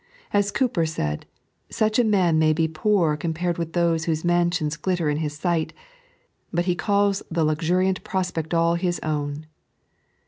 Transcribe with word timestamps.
As 0.33 0.49
Cowper 0.49 0.87
said, 0.87 1.27
such 1.69 1.99
a 1.99 2.03
man 2.03 2.39
may 2.39 2.53
be 2.53 2.67
poor 2.67 3.15
compared 3.15 3.59
with 3.59 3.73
those 3.73 4.05
whose 4.05 4.25
mansions 4.25 4.75
glitter 4.75 5.11
in 5.11 5.17
his 5.17 5.37
sight, 5.37 5.73
but 6.51 6.65
be 6.65 6.73
calls 6.73 7.21
the 7.29 7.45
luxuriant 7.45 8.03
prospect 8.03 8.51
all 8.51 8.73
his 8.73 8.99
own. 9.03 9.45